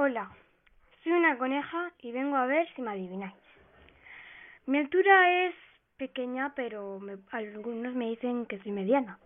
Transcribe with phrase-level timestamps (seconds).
[0.00, 0.30] Hola,
[1.02, 3.34] soy una coneja y vengo a ver si me adivináis.
[4.64, 5.56] Mi altura es
[5.96, 7.00] pequeña, pero
[7.32, 9.18] algunos me dicen que soy mediana.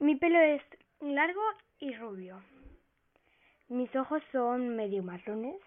[0.00, 0.62] Mi pelo es
[1.02, 1.42] largo
[1.78, 2.42] y rubio.
[3.68, 5.60] Mis ojos son medio marrones.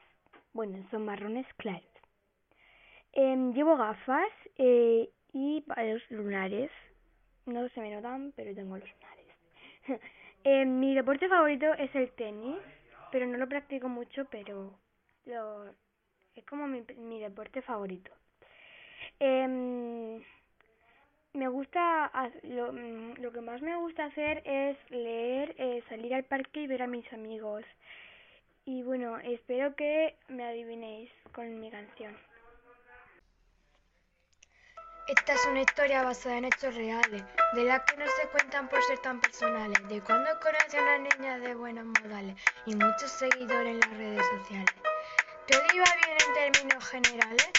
[0.53, 1.83] Bueno, son marrones claros.
[3.13, 6.71] Em, llevo gafas eh, y varios lunares.
[7.45, 10.01] No se me notan, pero tengo los lunares.
[10.45, 12.57] Em, mi deporte favorito es el tenis
[13.11, 14.73] pero no lo practico mucho, pero
[15.25, 15.65] lo,
[16.36, 18.11] es como mi, mi deporte favorito.
[19.19, 20.21] Eh,
[21.33, 22.11] me gusta,
[22.43, 26.67] lo, mm, lo, que más me gusta hacer es leer, eh, salir al parque y
[26.67, 27.64] ver a mis amigos.
[28.65, 32.16] Y bueno, espero que me adivinéis con mi canción.
[35.09, 38.80] Esta es una historia basada en hechos reales, de las que no se cuentan por
[38.83, 42.36] ser tan personales, de cuando conocí a una niña de buenos modales
[42.67, 44.75] y muchos seguidores en las redes sociales.
[45.47, 47.50] Todo iba bien en términos generales,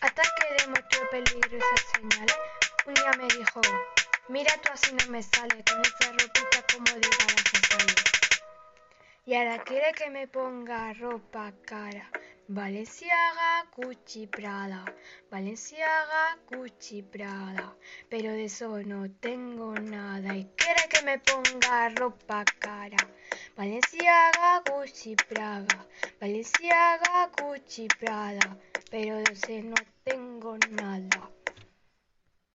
[0.00, 2.38] hasta que demostró peligrosas señales.
[2.86, 3.60] Un día me dijo,
[4.28, 7.94] mira tú así no me sale, con esa ropita como diga la sale.
[9.26, 12.08] Y ahora quiere que me ponga ropa cara.
[12.52, 14.84] Valenciaga, Gucci, Prada,
[15.30, 17.76] Valenciaga, Gucci, Prada,
[18.08, 20.34] pero de eso no tengo nada.
[20.34, 22.96] Y quiere que me ponga ropa cara.
[23.56, 25.86] Valenciaga, Gucci, Prada,
[26.20, 28.58] Valenciaga, Gucci, Prada,
[28.90, 31.29] pero de eso no tengo nada.